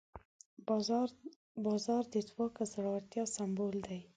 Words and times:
باز 0.67 0.87
د 1.63 1.65
ځواک 2.29 2.53
او 2.61 2.65
زړورتیا 2.73 3.23
سمبول 3.35 3.77
دی 3.87 3.99